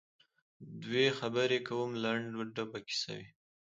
دوی 0.83 1.07
خبري 1.19 1.59
کوم 1.67 1.89
لنډه 2.03 2.63
به 2.71 2.79
کیسه 2.87 3.11
وي 3.17 3.27